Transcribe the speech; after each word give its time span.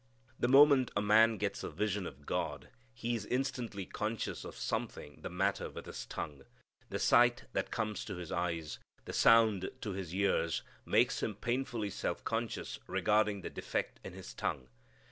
The 0.39 0.47
moment 0.47 0.89
a 0.95 1.01
man 1.03 1.37
gets 1.37 1.63
a 1.63 1.69
vision 1.69 2.07
of 2.07 2.25
God 2.25 2.69
he 2.91 3.13
is 3.13 3.27
instantly 3.27 3.85
conscious 3.85 4.43
of 4.43 4.55
something 4.57 5.19
the 5.21 5.29
matter 5.29 5.69
with 5.69 5.85
his 5.85 6.07
tongue. 6.07 6.45
The 6.89 6.97
sight 6.97 7.43
that 7.53 7.69
comes 7.69 8.03
to 8.05 8.15
his 8.15 8.31
eyes, 8.31 8.79
the 9.05 9.13
sound 9.13 9.69
to 9.81 9.91
his 9.91 10.11
ears 10.15 10.63
makes 10.87 11.21
him 11.21 11.35
painfully 11.35 11.91
self 11.91 12.23
conscious 12.23 12.79
regarding 12.87 13.41
the 13.41 13.51
defect 13.51 13.99
in 14.03 14.13
his 14.13 14.33
tongue. 14.33 14.69